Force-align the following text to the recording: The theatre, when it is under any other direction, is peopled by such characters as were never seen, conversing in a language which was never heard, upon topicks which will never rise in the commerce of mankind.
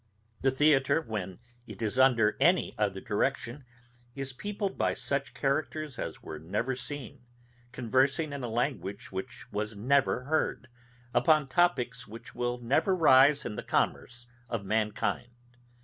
The 0.41 0.49
theatre, 0.49 0.99
when 1.03 1.37
it 1.67 1.79
is 1.79 1.99
under 1.99 2.35
any 2.39 2.73
other 2.75 2.99
direction, 2.99 3.65
is 4.15 4.33
peopled 4.33 4.75
by 4.75 4.95
such 4.95 5.35
characters 5.35 5.99
as 5.99 6.23
were 6.23 6.39
never 6.39 6.75
seen, 6.75 7.23
conversing 7.71 8.33
in 8.33 8.43
a 8.43 8.49
language 8.49 9.11
which 9.11 9.51
was 9.51 9.77
never 9.77 10.23
heard, 10.23 10.69
upon 11.13 11.45
topicks 11.47 12.07
which 12.07 12.33
will 12.33 12.57
never 12.57 12.95
rise 12.95 13.45
in 13.45 13.57
the 13.57 13.61
commerce 13.61 14.25
of 14.49 14.65
mankind. 14.65 15.29